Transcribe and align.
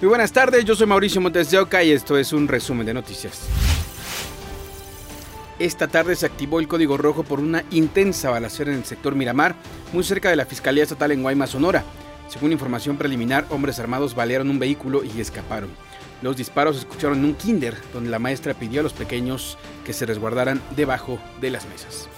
Muy 0.00 0.10
buenas 0.10 0.30
tardes, 0.30 0.64
yo 0.64 0.76
soy 0.76 0.86
Mauricio 0.86 1.20
Montes 1.20 1.50
de 1.50 1.58
Oca 1.58 1.82
y 1.82 1.90
esto 1.90 2.16
es 2.16 2.32
un 2.32 2.46
resumen 2.46 2.86
de 2.86 2.94
noticias. 2.94 3.48
Esta 5.58 5.88
tarde 5.88 6.14
se 6.14 6.24
activó 6.24 6.60
el 6.60 6.68
código 6.68 6.96
rojo 6.96 7.24
por 7.24 7.40
una 7.40 7.64
intensa 7.72 8.30
balacera 8.30 8.70
en 8.70 8.78
el 8.78 8.84
sector 8.84 9.16
Miramar, 9.16 9.56
muy 9.92 10.04
cerca 10.04 10.30
de 10.30 10.36
la 10.36 10.46
Fiscalía 10.46 10.84
Estatal 10.84 11.10
en 11.10 11.22
Guaymas, 11.22 11.50
Sonora. 11.50 11.82
Según 12.28 12.52
información 12.52 12.96
preliminar, 12.96 13.46
hombres 13.50 13.80
armados 13.80 14.14
balearon 14.14 14.50
un 14.50 14.60
vehículo 14.60 15.02
y 15.02 15.20
escaparon. 15.20 15.70
Los 16.22 16.36
disparos 16.36 16.76
se 16.76 16.82
escucharon 16.82 17.18
en 17.18 17.24
un 17.24 17.34
kinder, 17.34 17.76
donde 17.92 18.10
la 18.10 18.20
maestra 18.20 18.54
pidió 18.54 18.78
a 18.78 18.84
los 18.84 18.92
pequeños 18.92 19.58
que 19.84 19.92
se 19.92 20.06
resguardaran 20.06 20.62
debajo 20.76 21.18
de 21.40 21.50
las 21.50 21.66
mesas. 21.66 22.08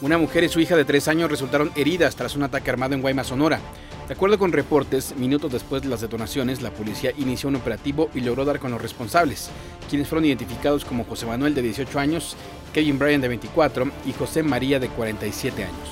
Una 0.00 0.16
mujer 0.16 0.44
y 0.44 0.48
su 0.48 0.60
hija 0.60 0.76
de 0.76 0.86
tres 0.86 1.08
años 1.08 1.30
resultaron 1.30 1.72
heridas 1.76 2.16
tras 2.16 2.36
un 2.36 2.42
ataque 2.44 2.70
armado 2.70 2.94
en 2.94 3.02
Guaymas, 3.02 3.26
Sonora. 3.26 3.60
De 4.08 4.12
acuerdo 4.12 4.38
con 4.38 4.52
reportes, 4.52 5.16
minutos 5.16 5.50
después 5.50 5.80
de 5.80 5.88
las 5.88 6.02
detonaciones, 6.02 6.60
la 6.60 6.70
policía 6.70 7.12
inició 7.16 7.48
un 7.48 7.56
operativo 7.56 8.10
y 8.14 8.20
logró 8.20 8.44
dar 8.44 8.58
con 8.58 8.70
los 8.70 8.82
responsables, 8.82 9.48
quienes 9.88 10.08
fueron 10.08 10.26
identificados 10.26 10.84
como 10.84 11.04
José 11.04 11.24
Manuel 11.24 11.54
de 11.54 11.62
18 11.62 11.98
años, 11.98 12.36
Kevin 12.74 12.98
Bryan 12.98 13.22
de 13.22 13.28
24 13.28 13.90
y 14.04 14.12
José 14.12 14.42
María 14.42 14.78
de 14.78 14.90
47 14.90 15.64
años. 15.64 15.88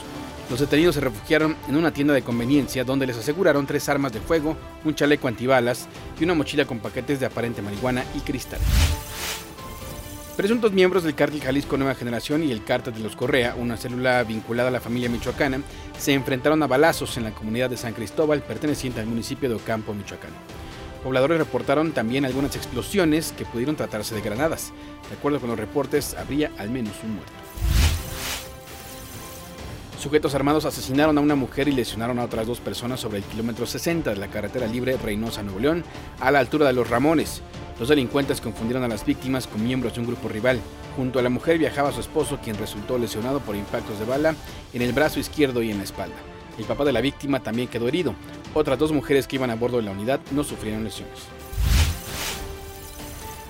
Los 0.51 0.61
detenidos 0.61 0.97
se 0.97 1.01
refugiaron 1.01 1.57
en 1.71 1.77
una 1.77 1.91
tienda 1.91 2.13
de 2.13 2.21
conveniencia 2.21 2.85
donde 2.85 3.07
les 3.07 3.17
aseguraron 3.17 3.67
tres 3.67 3.89
armas 3.89 4.13
de 4.13 4.21
fuego, 4.21 4.59
un 4.85 4.95
chaleco 4.95 5.27
antibalas 5.27 5.89
y 6.21 6.25
una 6.25 6.35
mochila 6.35 6.67
con 6.67 6.81
paquetes 6.81 7.19
de 7.19 7.25
aparente 7.25 7.63
marihuana 7.63 8.05
y 8.15 8.21
cristal. 8.21 8.61
Presuntos 10.37 10.73
miembros 10.73 11.05
del 11.05 11.15
cártel 11.15 11.43
Jalisco 11.43 11.77
Nueva 11.77 11.95
Generación 11.95 12.43
y 12.43 12.53
el 12.53 12.65
cártel 12.65 12.95
de 12.95 13.01
los 13.01 13.17
Correa, 13.17 13.55
una 13.55 13.77
célula 13.77 14.25
vinculada 14.25 14.71
a 14.71 14.73
la 14.73 14.81
familia 14.81 15.11
michoacana, 15.11 15.61
se 15.99 16.15
enfrentaron 16.15 16.63
a 16.63 16.67
balazos 16.67 17.19
en 17.19 17.25
la 17.25 17.33
comunidad 17.33 17.69
de 17.69 17.77
San 17.77 17.93
Cristóbal, 17.93 18.43
perteneciente 18.43 19.01
al 19.01 19.07
municipio 19.07 19.51
de 19.51 19.57
Ocampo, 19.57 19.93
Michoacán. 19.93 20.31
Pobladores 21.05 21.37
reportaron 21.37 21.93
también 21.93 22.25
algunas 22.25 22.57
explosiones 22.57 23.33
que 23.37 23.45
pudieron 23.45 23.77
tratarse 23.77 24.15
de 24.15 24.23
granadas. 24.23 24.73
De 25.11 25.17
acuerdo 25.17 25.39
con 25.39 25.51
los 25.51 25.59
reportes, 25.59 26.15
habría 26.15 26.51
al 26.57 26.71
menos 26.71 26.95
un 27.05 27.17
muerto. 27.17 27.33
Sujetos 30.01 30.35
armados 30.35 30.65
asesinaron 30.65 31.19
a 31.19 31.21
una 31.21 31.35
mujer 31.35 31.69
y 31.69 31.73
lesionaron 31.73 32.19
a 32.19 32.25
otras 32.25 32.47
dos 32.47 32.59
personas 32.59 33.01
sobre 33.01 33.19
el 33.19 33.25
kilómetro 33.25 33.67
60 33.67 34.11
de 34.11 34.17
la 34.17 34.29
carretera 34.29 34.67
libre 34.67 34.97
Reynosa-Nuevo 34.97 35.61
León, 35.61 35.85
a 36.21 36.31
la 36.31 36.39
altura 36.39 36.67
de 36.67 36.73
Los 36.73 36.89
Ramones. 36.89 37.43
Los 37.79 37.89
delincuentes 37.89 38.41
confundieron 38.41 38.85
a 38.85 38.89
las 38.89 39.05
víctimas 39.05 39.47
con 39.47 39.65
miembros 39.65 39.95
de 39.95 40.01
un 40.01 40.07
grupo 40.07 40.29
rival. 40.29 40.61
Junto 40.97 41.19
a 41.19 41.23
la 41.23 41.31
mujer 41.31 41.59
viajaba 41.59 41.93
su 41.93 42.01
esposo, 42.01 42.39
quien 42.43 42.59
resultó 42.59 42.99
lesionado 42.99 43.41
por 43.41 43.57
impactos 43.57 43.99
de 43.99 44.05
bala 44.05 44.35
en 44.73 44.83
el 44.83 44.93
brazo 44.93 45.19
izquierdo 45.19 45.63
y 45.63 45.71
en 45.71 45.79
la 45.79 45.85
espalda. 45.85 46.17
El 46.59 46.65
papá 46.65 46.85
de 46.85 46.93
la 46.93 47.01
víctima 47.01 47.41
también 47.41 47.69
quedó 47.69 47.89
herido. 47.89 48.15
Otras 48.55 48.79
dos 48.79 48.93
mujeres 48.93 49.27
que 49.27 49.37
iban 49.37 49.51
a 49.51 49.57
bordo 49.57 49.79
de 49.79 49.85
la 49.85 49.93
unidad 49.93 50.21
no 50.33 50.45
sufrieron 50.45 50.85
lesiones. 50.85 51.21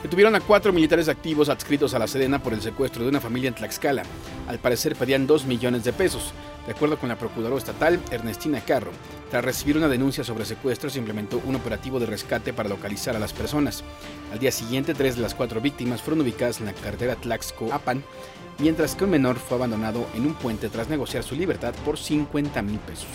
Detuvieron 0.03 0.35
a 0.35 0.41
cuatro 0.41 0.73
militares 0.73 1.09
activos 1.09 1.49
adscritos 1.49 1.95
a 1.95 1.99
la 1.99 2.09
Sedena 2.09 2.43
por 2.43 2.53
el 2.53 2.61
secuestro 2.61 3.05
de 3.05 3.09
una 3.09 3.21
familia 3.21 3.47
en 3.49 3.55
Tlaxcala. 3.55 4.03
Al 4.49 4.59
parecer 4.59 4.97
pedían 4.97 5.29
dos 5.29 5.45
millones 5.47 5.85
de 5.85 5.93
pesos. 5.93 6.33
De 6.67 6.73
acuerdo 6.73 6.99
con 6.99 7.09
la 7.09 7.17
Procuradora 7.17 7.59
Estatal, 7.59 8.01
Ernestina 8.11 8.61
Carro, 8.61 8.91
tras 9.31 9.45
recibir 9.45 9.77
una 9.77 9.89
denuncia 9.89 10.25
sobre 10.25 10.45
secuestro, 10.45 10.91
se 10.91 10.99
implementó 10.99 11.41
un 11.45 11.55
operativo 11.55 12.01
de 12.01 12.07
rescate 12.07 12.53
para 12.53 12.69
localizar 12.69 13.15
a 13.15 13.21
las 13.21 13.33
personas. 13.33 13.85
Al 14.33 14.41
día 14.41 14.51
siguiente, 14.51 14.93
tres 14.93 15.15
de 15.15 15.23
las 15.23 15.37
cuatro 15.37 15.61
víctimas 15.61 16.03
fueron 16.03 16.23
ubicadas 16.23 16.59
en 16.59 16.67
la 16.67 16.73
carretera 16.73 17.17
Tlaxco-Apan, 17.17 18.03
mientras 18.59 18.97
que 18.97 19.05
un 19.05 19.11
menor 19.11 19.37
fue 19.37 19.57
abandonado 19.57 20.07
en 20.15 20.27
un 20.27 20.35
puente 20.35 20.69
tras 20.69 20.89
negociar 20.89 21.23
su 21.23 21.37
libertad 21.37 21.75
por 21.85 21.97
50 21.97 22.61
mil 22.63 22.79
pesos. 22.81 23.07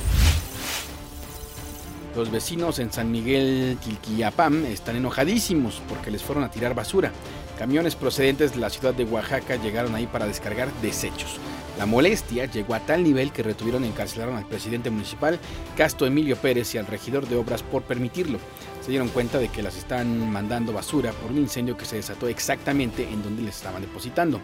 Los 2.17 2.31
vecinos 2.31 2.79
en 2.79 2.91
San 2.91 3.11
Miguel 3.11 3.77
Tilquillapam 3.79 4.65
están 4.65 4.95
enojadísimos 4.95 5.83
porque 5.87 6.09
les 6.09 6.23
fueron 6.23 6.43
a 6.43 6.49
tirar 6.49 6.73
basura. 6.73 7.11
Camiones 7.59 7.95
procedentes 7.95 8.53
de 8.53 8.57
la 8.57 8.71
ciudad 8.71 8.95
de 8.95 9.03
Oaxaca 9.03 9.55
llegaron 9.57 9.93
ahí 9.93 10.07
para 10.07 10.25
descargar 10.25 10.73
desechos. 10.81 11.37
La 11.77 11.85
molestia 11.85 12.45
llegó 12.45 12.73
a 12.73 12.79
tal 12.79 13.03
nivel 13.03 13.31
que 13.31 13.43
retuvieron 13.43 13.85
y 13.85 13.89
encarcelaron 13.89 14.35
al 14.35 14.47
presidente 14.47 14.89
municipal, 14.89 15.39
Casto 15.75 16.07
Emilio 16.07 16.37
Pérez, 16.37 16.73
y 16.73 16.79
al 16.79 16.87
regidor 16.87 17.27
de 17.27 17.35
obras 17.35 17.61
por 17.61 17.83
permitirlo. 17.83 18.39
Se 18.81 18.89
dieron 18.89 19.09
cuenta 19.09 19.37
de 19.37 19.49
que 19.49 19.61
las 19.61 19.77
están 19.77 20.31
mandando 20.31 20.73
basura 20.73 21.11
por 21.11 21.29
un 21.29 21.37
incendio 21.37 21.77
que 21.77 21.85
se 21.85 21.97
desató 21.97 22.27
exactamente 22.27 23.07
en 23.07 23.21
donde 23.21 23.43
les 23.43 23.57
estaban 23.57 23.83
depositando. 23.83 24.41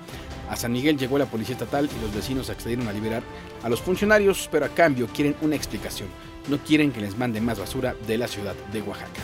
A 0.48 0.56
San 0.56 0.74
Miguel 0.74 0.96
llegó 0.96 1.18
la 1.18 1.26
policía 1.26 1.54
estatal 1.54 1.90
y 1.90 2.02
los 2.04 2.14
vecinos 2.14 2.52
accedieron 2.52 2.88
a 2.88 2.94
liberar 2.94 3.24
a 3.64 3.70
los 3.70 3.82
funcionarios, 3.82 4.48
pero 4.52 4.68
a 4.68 4.70
cambio 4.70 5.08
quieren 5.08 5.36
una 5.42 5.56
explicación. 5.56 6.10
No 6.48 6.58
quieren 6.58 6.92
que 6.92 7.02
les 7.02 7.18
manden 7.18 7.46
más 7.46 7.60
basura 7.60 7.96
de 8.06 8.18
la 8.18 8.28
ciudad 8.28 8.56
de 8.72 8.82
Oaxaca. 8.82 9.22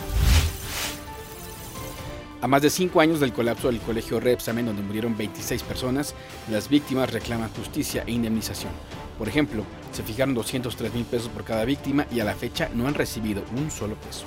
A 2.41 2.47
más 2.47 2.61
de 2.61 2.69
cinco 2.69 3.01
años 3.01 3.19
del 3.19 3.33
colapso 3.33 3.67
del 3.67 3.81
colegio 3.81 4.21
Repsamen, 4.21 4.65
donde 4.65 4.81
murieron 4.81 5.17
26 5.17 5.61
personas, 5.63 6.15
las 6.49 6.69
víctimas 6.69 7.11
reclaman 7.11 7.49
justicia 7.49 8.03
e 8.07 8.11
indemnización. 8.11 8.71
Por 9.17 9.27
ejemplo, 9.27 9.65
se 9.91 10.03
fijaron 10.03 10.33
203 10.33 10.93
mil 10.93 11.03
pesos 11.03 11.27
por 11.27 11.43
cada 11.43 11.65
víctima 11.65 12.05
y 12.09 12.21
a 12.21 12.23
la 12.23 12.35
fecha 12.35 12.69
no 12.73 12.87
han 12.87 12.93
recibido 12.93 13.43
un 13.57 13.69
solo 13.69 13.95
peso. 13.95 14.23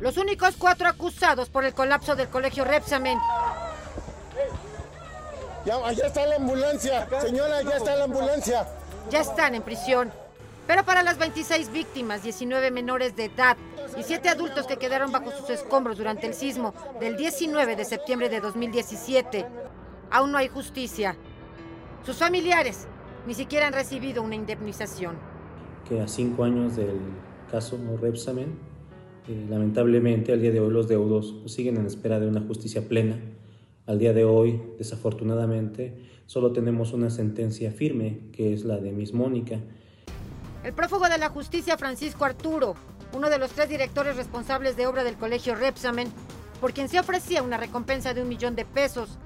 Los 0.00 0.16
únicos 0.16 0.56
cuatro 0.58 0.88
acusados 0.88 1.48
por 1.48 1.64
el 1.64 1.72
colapso 1.72 2.16
del 2.16 2.28
colegio 2.28 2.64
Repsamen. 2.64 3.18
Ya, 5.64 5.76
allá 5.76 6.06
está 6.06 6.26
la 6.26 6.36
ambulancia, 6.36 7.06
señora, 7.20 7.62
ya 7.62 7.76
está 7.76 7.94
la 7.94 8.04
ambulancia. 8.04 8.66
Ya 9.10 9.20
están 9.20 9.54
en 9.54 9.62
prisión. 9.62 10.10
Pero 10.66 10.84
para 10.84 11.02
las 11.02 11.18
26 11.18 11.72
víctimas, 11.72 12.22
19 12.22 12.70
menores 12.70 13.16
de 13.16 13.24
edad 13.24 13.56
y 13.98 14.02
7 14.02 14.28
adultos 14.28 14.66
que 14.66 14.76
quedaron 14.76 15.10
bajo 15.10 15.30
sus 15.32 15.50
escombros 15.50 15.98
durante 15.98 16.26
el 16.26 16.34
sismo 16.34 16.74
del 17.00 17.16
19 17.16 17.76
de 17.76 17.84
septiembre 17.84 18.28
de 18.28 18.40
2017, 18.40 19.46
aún 20.10 20.32
no 20.32 20.38
hay 20.38 20.48
justicia. 20.48 21.16
Sus 22.04 22.16
familiares 22.16 22.86
ni 23.26 23.34
siquiera 23.34 23.66
han 23.66 23.72
recibido 23.72 24.22
una 24.22 24.34
indemnización. 24.34 25.16
Que 25.88 26.00
a 26.00 26.08
cinco 26.08 26.44
años 26.44 26.76
del 26.76 26.98
caso 27.50 27.78
Repsamen, 28.00 28.58
eh, 29.28 29.46
lamentablemente 29.48 30.32
al 30.32 30.40
día 30.40 30.50
de 30.50 30.60
hoy 30.60 30.72
los 30.72 30.88
deudos 30.88 31.36
siguen 31.46 31.76
en 31.76 31.86
espera 31.86 32.20
de 32.20 32.28
una 32.28 32.40
justicia 32.40 32.88
plena. 32.88 33.18
Al 33.86 33.98
día 33.98 34.12
de 34.12 34.24
hoy, 34.24 34.60
desafortunadamente, 34.78 35.94
solo 36.26 36.52
tenemos 36.52 36.92
una 36.92 37.10
sentencia 37.10 37.72
firme, 37.72 38.20
que 38.32 38.52
es 38.52 38.64
la 38.64 38.78
de 38.78 38.92
Miss 38.92 39.12
Mónica, 39.12 39.60
el 40.62 40.72
prófugo 40.74 41.08
de 41.08 41.18
la 41.18 41.30
justicia 41.30 41.78
Francisco 41.78 42.24
Arturo, 42.24 42.74
uno 43.12 43.30
de 43.30 43.38
los 43.38 43.50
tres 43.52 43.68
directores 43.68 44.16
responsables 44.16 44.76
de 44.76 44.86
obra 44.86 45.04
del 45.04 45.16
colegio 45.16 45.54
Repsamen, 45.54 46.12
por 46.60 46.72
quien 46.72 46.88
se 46.88 47.00
ofrecía 47.00 47.42
una 47.42 47.56
recompensa 47.56 48.12
de 48.12 48.22
un 48.22 48.28
millón 48.28 48.54
de 48.54 48.66
pesos, 48.66 49.18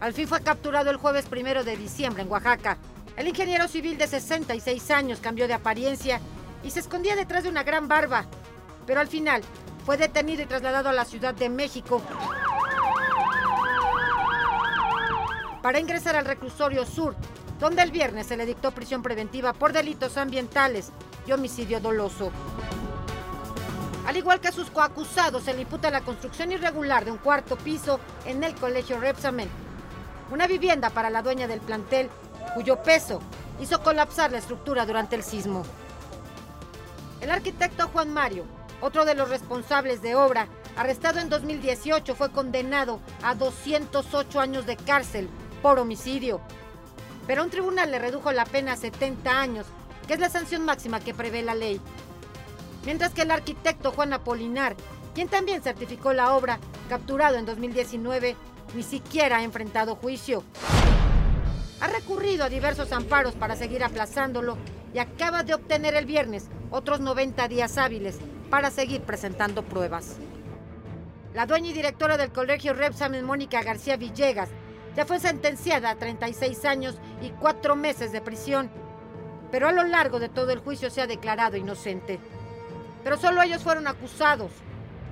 al 0.00 0.12
fin 0.12 0.28
fue 0.28 0.42
capturado 0.42 0.90
el 0.90 0.96
jueves 0.96 1.26
primero 1.26 1.64
de 1.64 1.76
diciembre 1.76 2.22
en 2.22 2.30
Oaxaca. 2.30 2.76
El 3.16 3.28
ingeniero 3.28 3.68
civil 3.68 3.96
de 3.96 4.06
66 4.06 4.90
años 4.90 5.20
cambió 5.20 5.48
de 5.48 5.54
apariencia 5.54 6.20
y 6.62 6.70
se 6.70 6.80
escondía 6.80 7.16
detrás 7.16 7.44
de 7.44 7.48
una 7.48 7.62
gran 7.62 7.88
barba, 7.88 8.26
pero 8.86 9.00
al 9.00 9.08
final 9.08 9.42
fue 9.86 9.96
detenido 9.96 10.42
y 10.42 10.46
trasladado 10.46 10.88
a 10.88 10.92
la 10.92 11.04
Ciudad 11.04 11.34
de 11.34 11.48
México 11.48 12.02
para 15.62 15.78
ingresar 15.78 16.16
al 16.16 16.26
reclusorio 16.26 16.84
sur, 16.84 17.14
donde 17.62 17.82
el 17.82 17.92
viernes 17.92 18.26
se 18.26 18.36
le 18.36 18.44
dictó 18.44 18.72
prisión 18.72 19.04
preventiva 19.04 19.52
por 19.52 19.72
delitos 19.72 20.16
ambientales 20.16 20.90
y 21.28 21.30
homicidio 21.30 21.78
doloso. 21.78 22.32
Al 24.04 24.16
igual 24.16 24.40
que 24.40 24.48
a 24.48 24.52
sus 24.52 24.68
coacusados, 24.68 25.44
se 25.44 25.54
le 25.54 25.60
imputa 25.60 25.88
la 25.88 26.00
construcción 26.00 26.50
irregular 26.50 27.04
de 27.04 27.12
un 27.12 27.18
cuarto 27.18 27.56
piso 27.56 28.00
en 28.26 28.42
el 28.42 28.56
colegio 28.56 28.98
Repsamen, 28.98 29.48
una 30.32 30.48
vivienda 30.48 30.90
para 30.90 31.08
la 31.08 31.22
dueña 31.22 31.46
del 31.46 31.60
plantel, 31.60 32.10
cuyo 32.54 32.82
peso 32.82 33.20
hizo 33.60 33.80
colapsar 33.80 34.32
la 34.32 34.38
estructura 34.38 34.84
durante 34.84 35.14
el 35.14 35.22
sismo. 35.22 35.62
El 37.20 37.30
arquitecto 37.30 37.86
Juan 37.92 38.12
Mario, 38.12 38.44
otro 38.80 39.04
de 39.04 39.14
los 39.14 39.28
responsables 39.28 40.02
de 40.02 40.16
obra, 40.16 40.48
arrestado 40.76 41.20
en 41.20 41.28
2018, 41.28 42.16
fue 42.16 42.32
condenado 42.32 42.98
a 43.22 43.36
208 43.36 44.40
años 44.40 44.66
de 44.66 44.76
cárcel 44.76 45.28
por 45.62 45.78
homicidio 45.78 46.40
pero 47.32 47.44
un 47.44 47.50
tribunal 47.50 47.90
le 47.90 47.98
redujo 47.98 48.30
la 48.30 48.44
pena 48.44 48.72
a 48.72 48.76
70 48.76 49.40
años, 49.40 49.64
que 50.06 50.12
es 50.12 50.20
la 50.20 50.28
sanción 50.28 50.66
máxima 50.66 51.00
que 51.00 51.14
prevé 51.14 51.40
la 51.40 51.54
ley. 51.54 51.80
Mientras 52.84 53.14
que 53.14 53.22
el 53.22 53.30
arquitecto 53.30 53.90
Juan 53.90 54.12
Apolinar, 54.12 54.76
quien 55.14 55.28
también 55.28 55.62
certificó 55.62 56.12
la 56.12 56.34
obra, 56.34 56.58
capturado 56.90 57.38
en 57.38 57.46
2019, 57.46 58.36
ni 58.74 58.82
siquiera 58.82 59.38
ha 59.38 59.42
enfrentado 59.44 59.96
juicio. 59.96 60.44
Ha 61.80 61.86
recurrido 61.86 62.44
a 62.44 62.50
diversos 62.50 62.92
amparos 62.92 63.32
para 63.32 63.56
seguir 63.56 63.82
aplazándolo 63.82 64.58
y 64.92 64.98
acaba 64.98 65.42
de 65.42 65.54
obtener 65.54 65.94
el 65.94 66.04
viernes 66.04 66.50
otros 66.70 67.00
90 67.00 67.48
días 67.48 67.78
hábiles 67.78 68.18
para 68.50 68.70
seguir 68.70 69.00
presentando 69.04 69.62
pruebas. 69.62 70.18
La 71.32 71.46
dueña 71.46 71.70
y 71.70 71.72
directora 71.72 72.18
del 72.18 72.30
colegio 72.30 72.74
Repsamen, 72.74 73.24
Mónica 73.24 73.62
García 73.62 73.96
Villegas, 73.96 74.50
ya 74.96 75.06
fue 75.06 75.18
sentenciada 75.18 75.90
a 75.90 75.96
36 75.96 76.64
años 76.64 76.96
y 77.22 77.30
4 77.30 77.76
meses 77.76 78.12
de 78.12 78.20
prisión, 78.20 78.70
pero 79.50 79.68
a 79.68 79.72
lo 79.72 79.84
largo 79.84 80.18
de 80.18 80.28
todo 80.28 80.50
el 80.50 80.58
juicio 80.58 80.90
se 80.90 81.00
ha 81.00 81.06
declarado 81.06 81.56
inocente. 81.56 82.18
pero 83.04 83.16
solo 83.16 83.42
ellos 83.42 83.62
fueron 83.62 83.88
acusados. 83.88 84.52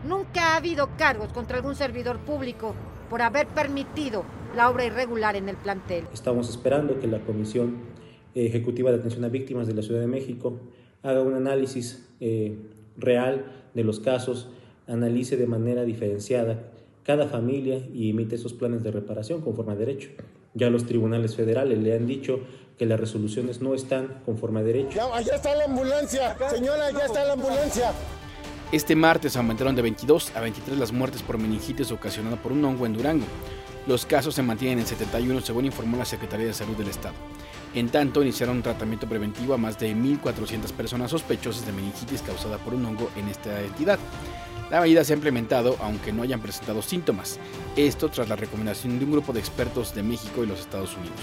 Nunca 0.06 0.52
ha 0.52 0.56
habido 0.56 0.90
cargos 0.96 1.32
contra 1.32 1.56
algún 1.56 1.74
servidor 1.74 2.18
público 2.20 2.74
por 3.08 3.20
haber 3.20 3.48
permitido 3.48 4.24
la 4.54 4.70
obra 4.70 4.84
irregular 4.84 5.34
en 5.34 5.48
el 5.48 5.56
plantel. 5.56 6.04
Estamos 6.14 6.48
esperando 6.48 7.00
que 7.00 7.08
la 7.08 7.18
Comisión 7.18 7.78
Ejecutiva 8.34 8.92
de 8.92 8.98
Atención 8.98 9.24
a 9.24 9.28
Víctimas 9.28 9.66
de 9.66 9.74
la 9.74 9.82
Ciudad 9.82 10.00
de 10.00 10.06
México 10.06 10.60
haga 11.02 11.20
un 11.22 11.34
análisis 11.34 12.08
eh, 12.20 12.56
real 12.96 13.44
de 13.74 13.84
los 13.84 13.98
casos, 13.98 14.50
analice 14.86 15.36
de 15.36 15.46
manera 15.46 15.84
diferenciada 15.84 16.70
cada 17.10 17.26
familia 17.26 17.80
y 17.92 18.10
emite 18.10 18.36
esos 18.36 18.52
planes 18.52 18.84
de 18.84 18.92
reparación 18.92 19.40
conforme 19.40 19.72
a 19.72 19.74
derecho. 19.74 20.10
Ya 20.54 20.70
los 20.70 20.86
tribunales 20.86 21.34
federales 21.34 21.76
le 21.80 21.92
han 21.92 22.06
dicho 22.06 22.38
que 22.78 22.86
las 22.86 23.00
resoluciones 23.00 23.60
no 23.60 23.74
están 23.74 24.22
conforme 24.24 24.60
a 24.60 24.62
derecho. 24.62 24.94
Ya, 24.94 25.12
allá 25.12 25.34
está 25.34 25.56
la 25.56 25.64
ambulancia, 25.64 26.36
señora, 26.48 26.92
ya 26.92 27.06
está 27.06 27.24
la 27.24 27.32
ambulancia. 27.32 27.90
Este 28.70 28.94
martes 28.94 29.36
aumentaron 29.36 29.74
de 29.74 29.82
22 29.82 30.36
a 30.36 30.40
23 30.40 30.78
las 30.78 30.92
muertes 30.92 31.24
por 31.24 31.36
meningitis 31.36 31.90
ocasionada 31.90 32.40
por 32.40 32.52
un 32.52 32.64
hongo 32.64 32.86
en 32.86 32.92
Durango. 32.92 33.26
Los 33.88 34.06
casos 34.06 34.36
se 34.36 34.42
mantienen 34.42 34.78
en 34.78 34.86
71 34.86 35.40
según 35.40 35.64
informó 35.64 35.96
la 35.96 36.04
Secretaría 36.04 36.46
de 36.46 36.52
Salud 36.52 36.76
del 36.76 36.90
Estado. 36.90 37.16
En 37.74 37.88
tanto, 37.88 38.22
iniciaron 38.22 38.58
un 38.58 38.62
tratamiento 38.62 39.08
preventivo 39.08 39.54
a 39.54 39.56
más 39.56 39.80
de 39.80 39.96
1.400 39.96 40.70
personas 40.74 41.10
sospechosas 41.10 41.66
de 41.66 41.72
meningitis 41.72 42.22
causada 42.22 42.58
por 42.58 42.72
un 42.72 42.84
hongo 42.84 43.10
en 43.16 43.26
esta 43.26 43.60
entidad. 43.62 43.98
La 44.70 44.80
medida 44.80 45.02
se 45.02 45.12
ha 45.12 45.16
implementado 45.16 45.76
aunque 45.80 46.12
no 46.12 46.22
hayan 46.22 46.40
presentado 46.40 46.80
síntomas, 46.80 47.40
esto 47.74 48.08
tras 48.08 48.28
la 48.28 48.36
recomendación 48.36 48.98
de 48.98 49.04
un 49.04 49.10
grupo 49.10 49.32
de 49.32 49.40
expertos 49.40 49.94
de 49.94 50.04
México 50.04 50.44
y 50.44 50.46
los 50.46 50.60
Estados 50.60 50.96
Unidos. 50.96 51.20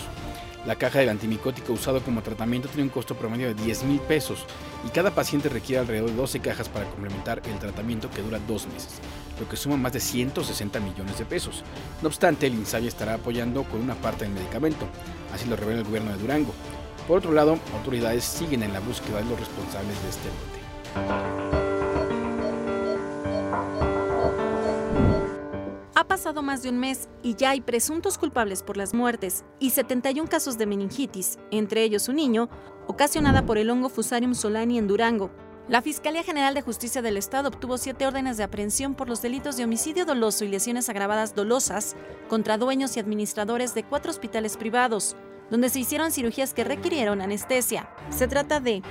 La 0.65 0.75
caja 0.75 0.99
del 0.99 1.07
antimicótico 1.07 1.71
usado 1.71 2.01
como 2.01 2.21
tratamiento 2.21 2.67
tiene 2.67 2.83
un 2.83 2.89
costo 2.89 3.15
promedio 3.15 3.47
de 3.47 3.53
10 3.53 3.83
mil 3.85 4.01
pesos 4.01 4.45
y 4.85 4.89
cada 4.89 5.11
paciente 5.11 5.47
requiere 5.47 5.79
alrededor 5.79 6.09
de 6.09 6.17
12 6.17 6.41
cajas 6.41 6.67
para 6.67 6.89
complementar 6.89 7.41
el 7.45 7.57
tratamiento 7.57 8.09
que 8.09 8.21
dura 8.21 8.38
dos 8.45 8.67
meses, 8.67 8.99
lo 9.39 9.47
que 9.47 9.55
suma 9.55 9.77
más 9.77 9.94
de 9.94 10.01
160 10.01 10.81
millones 10.81 11.17
de 11.17 11.23
pesos. 11.23 11.63
No 12.01 12.09
obstante, 12.09 12.47
el 12.47 12.53
INSABI 12.53 12.88
estará 12.88 13.13
apoyando 13.13 13.63
con 13.63 13.79
una 13.79 13.95
parte 13.95 14.25
del 14.25 14.33
medicamento, 14.33 14.85
así 15.33 15.47
lo 15.47 15.55
revela 15.55 15.79
el 15.79 15.85
gobierno 15.85 16.11
de 16.11 16.17
Durango. 16.17 16.53
Por 17.07 17.19
otro 17.19 17.31
lado, 17.31 17.57
autoridades 17.73 18.25
siguen 18.25 18.61
en 18.63 18.73
la 18.73 18.81
búsqueda 18.81 19.19
de 19.19 19.25
los 19.29 19.39
responsables 19.39 20.03
de 20.03 20.09
este 20.09 20.27
brote. 20.27 21.67
Pasado 26.18 26.42
más 26.42 26.64
de 26.64 26.69
un 26.69 26.80
mes 26.80 27.10
y 27.22 27.36
ya 27.36 27.52
hay 27.52 27.62
presuntos 27.62 28.18
culpables 28.18 28.64
por 28.64 28.75
las 28.75 28.96
muertes 28.96 29.46
y 29.60 29.69
71 29.69 30.28
casos 30.28 30.58
de 30.58 30.66
meningitis, 30.66 31.38
entre 31.52 31.84
ellos 31.84 32.10
un 32.10 32.16
niño, 32.16 32.50
ocasionada 32.88 33.46
por 33.46 33.60
el 33.60 33.69
hongo 33.69 33.88
Fusarium 33.88 34.34
solani 34.34 34.80
en 34.80 34.88
Durango. 34.88 35.30
La 35.69 35.84
Fiscalía 35.84 36.24
General 36.24 36.56
de 36.56 36.64
Justicia 36.64 37.04
del 37.04 37.18
Estado 37.18 37.50
obtuvo 37.50 37.78
siete 37.78 38.08
órdenes 38.08 38.36
de 38.38 38.46
aprehensión 38.46 38.96
por 38.96 39.08
los 39.08 39.22
delitos 39.22 39.58
de 39.58 39.66
homicidio 39.66 40.06
doloso 40.06 40.44
y 40.44 40.48
lesiones 40.48 40.90
agravadas 40.90 41.36
dolosas 41.36 41.96
contra 42.28 42.58
dueños 42.58 42.98
y 42.98 43.00
administradores 43.00 43.75
de 43.75 43.84
cuatro 43.84 44.10
hospitales 44.10 44.58
privados, 44.58 45.16
donde 45.52 45.69
se 45.69 45.81
hicieron 45.81 46.12
cirugías 46.12 46.56
que 46.56 46.64
requirieron 46.64 47.22
anestesia. 47.22 47.92
Se 48.10 48.28
trata 48.28 48.60
de 48.60 48.81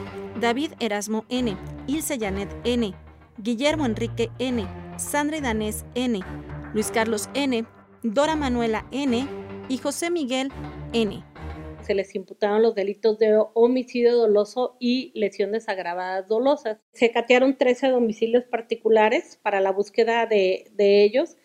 David 0.40 0.74
Erasmo 0.78 1.24
N., 1.28 1.56
Ilse 1.88 2.20
Janet 2.20 2.56
N., 2.62 2.94
Guillermo 3.38 3.84
Enrique 3.84 4.30
N., 4.38 4.64
Sandra 4.96 5.40
Danés 5.40 5.84
N., 5.96 6.20
Luis 6.76 6.90
Carlos 6.90 7.30
N., 7.32 7.64
Dora 8.02 8.36
Manuela 8.36 8.86
N. 8.90 9.26
y 9.66 9.78
José 9.78 10.10
Miguel 10.10 10.52
N. 10.92 11.24
Se 11.80 11.94
les 11.94 12.14
imputaron 12.14 12.60
los 12.60 12.74
delitos 12.74 13.18
de 13.18 13.42
homicidio 13.54 14.14
doloso 14.14 14.76
y 14.78 15.10
lesiones 15.14 15.70
agravadas 15.70 16.28
dolosas. 16.28 16.76
Se 16.92 17.10
catearon 17.12 17.56
13 17.56 17.88
domicilios 17.88 18.44
particulares 18.44 19.40
para 19.42 19.62
la 19.62 19.72
búsqueda 19.72 20.26
de, 20.26 20.70
de 20.74 21.02
ellos 21.02 21.38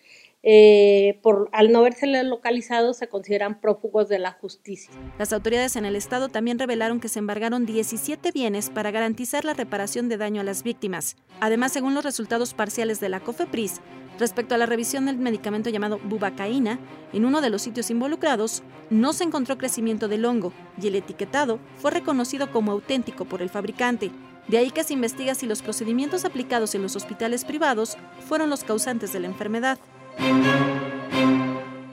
eh, 0.44 1.20
por, 1.22 1.50
al 1.52 1.72
no 1.72 1.80
haberse 1.80 2.08
localizado 2.24 2.96
se 2.96 3.08
consideran 3.08 3.62
prófugos 3.62 4.10
de 4.10 4.18
la 4.18 4.32
justicia. 4.32 4.92
Las 5.20 5.34
autoridades 5.34 5.76
en 5.76 5.86
el 5.86 5.96
estado 5.96 6.30
también 6.30 6.58
revelaron 6.58 7.00
que 7.00 7.10
se 7.10 7.20
embargaron 7.20 7.68
17 7.68 8.32
bienes 8.32 8.72
para 8.72 8.90
garantizar 8.90 9.46
la 9.46 9.54
reparación 9.54 10.10
de 10.10 10.18
daño 10.18 10.42
a 10.42 10.44
las 10.44 10.64
víctimas. 10.64 11.16
Además, 11.40 11.72
según 11.72 11.94
los 11.94 12.04
resultados 12.04 12.56
parciales 12.56 13.00
de 13.00 13.10
la 13.10 13.20
COFEPRIS, 13.20 13.82
respecto 14.20 14.56
a 14.56 14.58
la 14.58 14.66
revisión 14.66 15.06
del 15.06 15.18
medicamento 15.18 15.70
llamado 15.70 16.00
bubacaína, 16.04 16.80
en 17.14 17.26
uno 17.26 17.42
de 17.42 17.50
los 17.50 17.62
sitios 17.62 17.90
involucrados 17.90 18.64
no 18.90 19.14
se 19.14 19.24
encontró 19.24 19.58
crecimiento 19.58 20.08
del 20.08 20.26
hongo 20.26 20.54
y 20.82 20.88
el 20.88 20.96
etiquetado 20.96 21.60
fue 21.78 21.92
reconocido 21.92 22.52
como 22.52 22.72
auténtico 22.72 23.26
por 23.26 23.42
el 23.42 23.50
fabricante. 23.50 24.12
De 24.48 24.58
ahí 24.58 24.72
que 24.72 24.84
se 24.84 24.94
investiga 24.94 25.36
si 25.36 25.46
los 25.46 25.62
procedimientos 25.62 26.26
aplicados 26.26 26.76
en 26.76 26.82
los 26.82 26.96
hospitales 26.96 27.46
privados 27.46 27.98
fueron 28.28 28.50
los 28.50 28.64
causantes 28.64 29.14
de 29.14 29.20
la 29.20 29.28
enfermedad. 29.28 29.80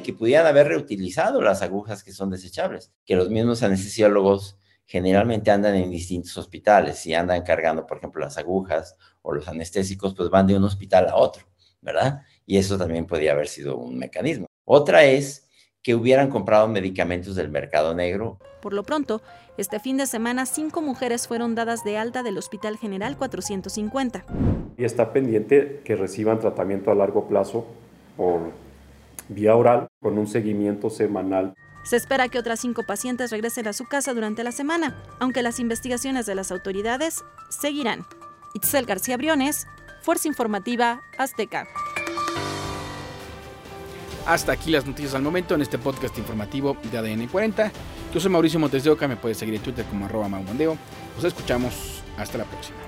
Que 0.03 0.13
pudieran 0.13 0.47
haber 0.47 0.69
reutilizado 0.69 1.41
las 1.41 1.63
agujas 1.63 2.03
que 2.03 2.13
son 2.13 2.31
desechables, 2.31 2.93
que 3.05 3.15
los 3.15 3.29
mismos 3.31 3.63
anestesiólogos 3.63 4.57
generalmente 4.89 5.51
andan 5.51 5.75
en 5.75 5.91
distintos 5.91 6.37
hospitales 6.39 7.05
y 7.05 7.13
andan 7.13 7.43
cargando, 7.43 7.87
por 7.87 7.99
ejemplo, 7.99 8.23
las 8.23 8.39
agujas 8.39 8.97
o 9.21 9.35
los 9.35 9.47
anestésicos, 9.47 10.15
pues 10.15 10.31
van 10.31 10.47
de 10.47 10.57
un 10.57 10.65
hospital 10.65 11.09
a 11.09 11.17
otro, 11.17 11.45
¿verdad? 11.89 12.23
Y 12.47 12.59
eso 12.59 12.79
también 12.79 13.07
podría 13.07 13.33
haber 13.33 13.49
sido 13.49 13.77
un 13.77 13.99
mecanismo. 13.99 14.47
Otra 14.65 15.05
es 15.05 15.49
que 15.83 15.95
hubieran 15.95 16.29
comprado 16.29 16.69
medicamentos 16.69 17.35
del 17.35 17.49
mercado 17.49 17.95
negro. 17.95 18.39
Por 18.61 18.75
lo 18.75 18.83
pronto, 18.83 19.23
este 19.57 19.81
fin 19.81 19.97
de 19.97 20.07
semana 20.07 20.45
cinco 20.45 20.83
mujeres 20.83 21.27
fueron 21.27 21.55
dadas 21.55 21.85
de 21.85 21.97
alta 21.97 22.23
del 22.23 22.37
Hospital 22.37 22.77
General 22.77 23.17
450. 23.17 24.25
Y 24.77 24.85
está 24.85 25.13
pendiente 25.13 25.81
que 25.85 25.97
reciban 25.97 26.41
tratamiento 26.41 26.91
a 26.91 26.95
largo 26.95 27.27
plazo 27.27 27.67
por 28.17 28.53
vía 29.29 29.57
oral 29.57 29.89
con 30.01 30.19
un 30.19 30.27
seguimiento 30.27 30.91
semanal. 30.91 31.55
Se 31.85 31.97
espera 31.97 32.29
que 32.29 32.39
otras 32.39 32.61
cinco 32.61 32.83
pacientes 32.83 33.31
regresen 33.31 33.67
a 33.67 33.73
su 33.73 33.87
casa 33.87 34.13
durante 34.13 34.45
la 34.45 34.53
semana, 34.53 34.95
aunque 35.21 35.43
las 35.43 35.59
investigaciones 35.59 36.27
de 36.27 36.35
las 36.35 36.53
autoridades 36.53 37.25
seguirán. 37.49 38.05
Itzel 38.55 38.85
García 38.85 39.17
Briones, 39.17 39.67
Fuerza 40.03 40.29
Informativa 40.29 41.03
Azteca. 41.17 41.67
Hasta 44.27 44.53
aquí 44.53 44.71
las 44.71 44.87
noticias 44.87 45.15
al 45.15 45.23
momento 45.23 45.55
en 45.55 45.63
este 45.63 45.79
podcast 45.79 46.17
informativo 46.19 46.77
de 46.91 46.99
ADN 46.99 47.29
40. 47.29 47.73
Yo 48.13 48.21
soy 48.21 48.31
Mauricio 48.31 48.61
Montes 48.61 48.85
de 48.85 48.91
Oca, 48.91 49.09
me 49.09 49.17
puedes 49.17 49.39
seguir 49.39 49.55
en 49.55 49.63
Twitter 49.63 49.85
como 49.87 50.05
arroba 50.05 50.29
maumondeo. 50.29 50.77
Nos 51.17 51.25
escuchamos, 51.25 52.03
hasta 52.17 52.39
la 52.39 52.45
próxima. 52.45 52.88